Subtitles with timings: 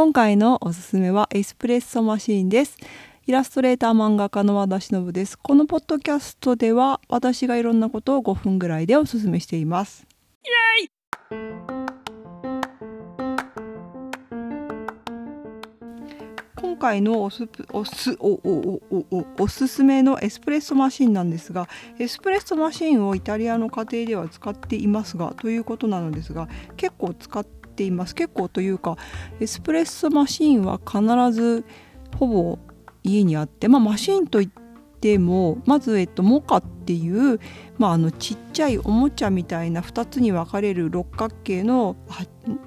[0.00, 2.78] 今回のおすすめはエスプレッソマシーンです。
[3.26, 5.38] イラストレーター漫画家の和田忍です。
[5.38, 10.06] このポッドキャストでは私がいろんなことを5分ぐらいでおすすめしています。
[10.42, 10.48] イ
[10.80, 10.90] エイ！
[16.56, 26.48] 今回のおすおすおおおおおすすめのエスプレッソマシンなんですがエスプレッソマシンをイタリアの家庭では使っていますがということなのですが
[26.78, 28.14] 結構使ってています。
[28.14, 28.98] 結構というか
[29.40, 31.00] エスプレッソマシンは必
[31.32, 31.64] ず
[32.18, 32.58] ほぼ
[33.02, 34.48] 家にあって、まあ、マシンといっ
[35.00, 37.40] てもまず、えっと、モカっていう、
[37.78, 41.96] まあ、あのちっちゃいおもちゃみたいな2つに分かれる六角形の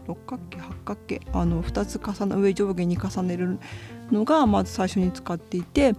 [0.07, 0.57] 六角形？
[0.57, 1.21] 八角形？
[1.31, 3.59] あの2つ重ね上上下に重ねる
[4.11, 5.93] のがまず最初に使っていて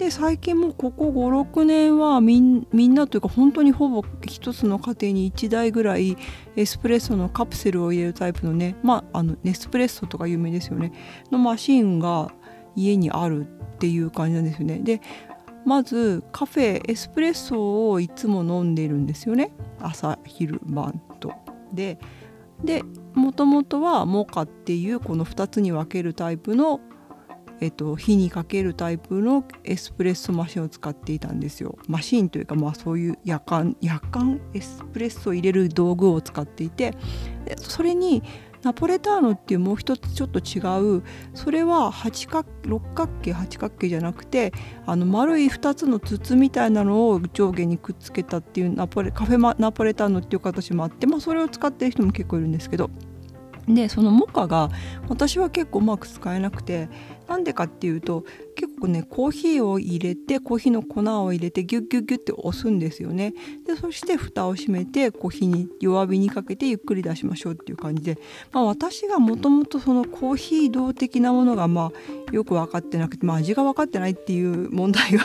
[0.00, 6.16] で最近もここ56年はみんなというか本当にほぼ一つの家庭に1台ぐらい
[6.56, 10.90] エスプレッソのカプセルを入れるタイプのねまああのネスプレッソとか有名ですよね
[11.30, 12.32] のマシンが
[12.74, 14.78] 家にあるっていう感じなんですよね。
[14.78, 15.02] で
[15.66, 21.30] まずカフェエスプレッソをいつも飲んでいるんですよね朝昼晩と。
[21.74, 21.98] で
[22.64, 26.80] でもともとはモカっていうこの2つに分けるタイプの、
[27.60, 31.76] えっと、火にかけるタイプのエスプレッソマシンを使っていたんですよ。
[31.88, 36.94] マシンというかまあそういう夜間夜間エスプレッソを入れる道具を使っていて
[37.58, 38.22] それに
[38.62, 40.60] ナポレターノっていうもう一つちょっと違
[40.98, 41.02] う
[41.34, 44.52] それは八角六角形八角形じゃなくて
[44.86, 52.90] あの丸い2つの筒みたいなのを上下にくっつけたっていうナポレカフェマナポレターノっていう形もあって、まあ、それを使ってる人も結構いるんですけど
[53.74, 54.70] でそのモカが
[55.08, 56.88] 私は結構うまく使えなくて
[57.28, 58.24] なんでかっていうと
[58.56, 63.34] 結構ねコーヒーを入れてコーヒーの粉を入れてギュッギュッギュッって押すんですよね。
[63.66, 68.18] でそして蓋を閉めてコーヒーに弱火にかけてゆっくり出しましょうっていう感じで、
[68.52, 75.24] まあ、私がもともとそのコーヒー道的なものがまあよく分かってなくて、まあ、味が分かってないっていう問題が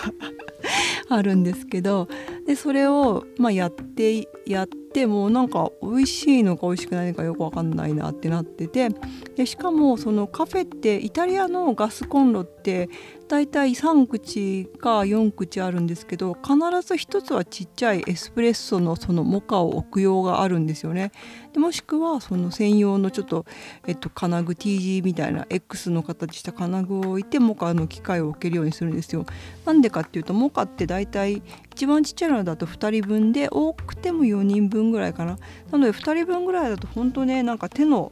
[1.09, 2.07] あるんですけど
[2.45, 8.89] でそれをまあやってやってもなんか美味しいのか美味しくないのかよく分かんないなってなってて
[9.35, 12.89] でしかもそのカフェってイタリアのガスコンロって
[13.27, 21.11] だいたい3口か4口あるんですけど必ず1つはちっちゃいエスプレッソのそのモカを置く用があるんですよね。
[21.53, 23.45] でもしくはその専用のちょっと、
[23.87, 29.25] えっと、金具 T 字みたいな X の形した金具を置いてモカの機械を置けるようにするんですよ。
[29.65, 31.41] なんでかっていうとモカってだいたい
[31.71, 35.37] 一番ちっちゃいのだと2人分で多くても4 4人分ぐらいかな。
[35.71, 38.11] なので2人分ぐらいだと本当ねなんか手の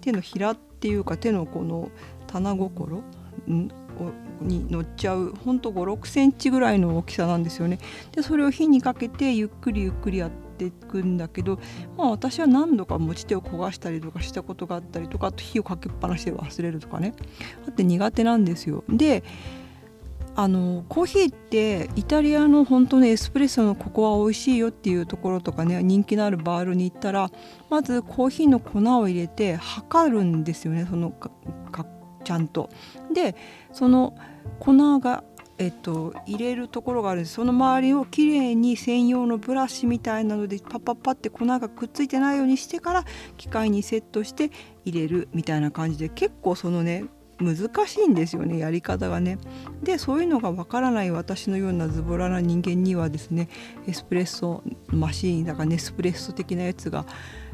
[0.00, 1.90] 手のひらっていうか手のこの
[2.26, 3.02] 棚心
[4.40, 7.78] に乗っちゃうほんと56センチぐらいの大きさなんですよね。
[8.12, 11.58] でそれを火にかけてゆっくりゆっくりやっていくんだけど、
[11.96, 17.14] まあ、私は何度か持ち手を焦がしたりとかしたことがあったりとかあと火をかけっぱなしで忘れるとかね
[17.66, 18.84] あって苦手なんですよ。
[18.88, 19.24] で
[20.38, 27.30] あのコーヒーってイタリアの本当のエスプレッソのここは美味しいよっていうところとかね人気のあるバールに行ったら
[27.70, 31.30] まずコーヒーの粉を入れて測るんですよねそのか
[32.22, 32.68] ちゃんと。
[33.14, 33.34] で
[33.72, 34.14] その
[34.60, 35.24] 粉が
[35.58, 43.04] えっと、入れるところがあるんですその周りをきれいに専用のブラシみたいなのでパッパッパって粉がくっついてないようにしてから
[43.38, 44.50] 機械にセットして
[44.84, 47.06] 入れるみたいな感じで結構そのね
[47.38, 49.38] 難しいんですよねやり方がね。
[49.82, 53.48] でそういうのがわからない私のようなズボラな人間にはですね
[53.86, 57.04] エスプレッソマシーンだからネスプレッソ的なやつが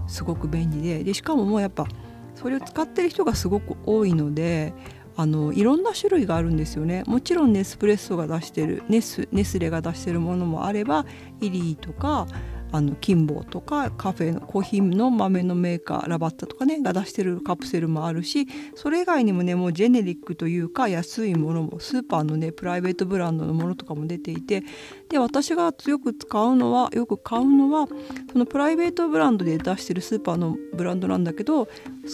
[0.06, 1.86] すごく便利ででしかももうやっぱ
[2.34, 4.72] それを使ってる人がすごく多いので
[5.16, 11.04] あのいろんな種類があるんですよねもちろんネスプレッソが出してるネスネスレが出してるものもあれば
[11.40, 12.26] イリーとか
[12.72, 24.64] あのキンボとかカフェのコーヒーの豆のメーカーラバッタとかねが出してるカプセルもあるしそれ以外にもねもうジェネリックというか安いものもスーパーのねプライベートブランドのものとかも出ていて
[25.10, 27.86] で私がよく使うのはよく買うのは
[28.32, 31.66] そのプライベートブランドで出してるスーパーのブランドなんだけど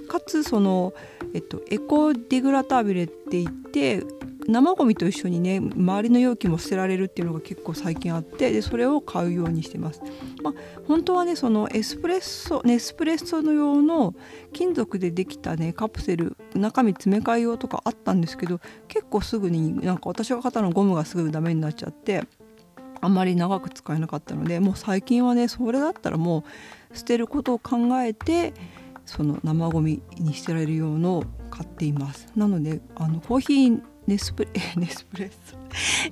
[0.09, 0.93] かつその、
[1.35, 4.03] えっと、エコディグラタビレって言って
[4.49, 10.01] 生ゴミと一緒にね周りの容器も捨てられるっていうのが結構最近あってでそれを買うようにしてます。
[10.43, 10.55] まあ、
[10.87, 14.15] 本当はねそのエスプレッソネスプレッソの用の
[14.55, 18.59] 金属でできたねカプセル中身詰め替え用とかあったんですけど
[18.89, 22.25] 結構すぐになんか私が買ったのゴムがすぐダメになっちゃって
[23.03, 26.45] あんまり長く使えなかったのでもう最近はねそれだったらも
[26.91, 28.55] う捨てることを考えて
[29.05, 32.29] その生ゴミに捨てられる用のを買っています。
[32.37, 35.59] なのであのコーヒーネスプレ ネスプレッソ。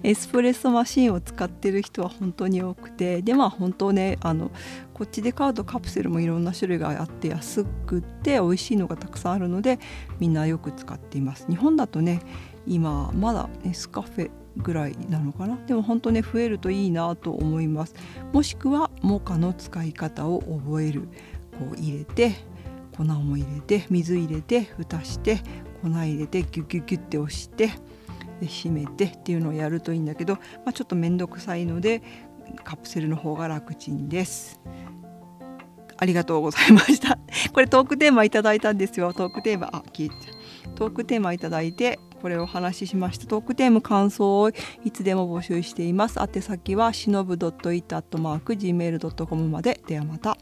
[0.03, 4.51] エスプレッソマシンを使ってる人は本当に多くてでまあ本当ねあの
[4.93, 9.79] こっちで買うとカプセルもいろんな種類があって安くって美味しいのがたくさんあるので
[10.21, 11.47] みんなよく使っています。
[11.49, 12.21] 日本だとね
[12.67, 15.59] 今まだネスカフェぐらいなのかな？
[15.67, 17.95] でも本当ね増えるといいなと思います。
[18.35, 21.09] もしくはモカの使い方を覚える。
[21.59, 22.35] こう入れて
[22.95, 25.41] 粉も入れて水入れて蓋して
[25.77, 27.73] 粉入れてギュギュギュって押して
[28.41, 32.03] 閉めてっていうのをやるといいんだけど、まあ、ちょっと面倒くさいので
[32.65, 34.61] カプセルの方が楽ちんです。
[35.99, 37.19] ありがとうございました。
[37.53, 39.15] これトークテーマいただいたんですよ。
[39.15, 40.15] トークテーマ、あ、消えちゃ。
[40.75, 43.27] トークテーマいただいて、これをお話ししました。
[43.27, 44.51] トークテーマ感想を
[44.85, 46.19] いつでも募集しています。
[46.21, 49.81] 宛先はしのぶ .it.gmail.com まで。
[49.87, 50.37] ではまた。